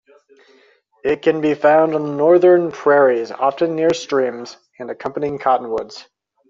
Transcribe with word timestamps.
It 1.03 1.21
can 1.21 1.41
be 1.41 1.53
found 1.53 1.93
on 1.93 2.03
the 2.03 2.13
northern 2.13 2.71
prairies, 2.71 3.31
often 3.31 3.75
near 3.75 3.93
streams, 3.93 4.57
and 4.79 4.89
accompanying 4.89 5.37
cottonwoods. 5.37 6.07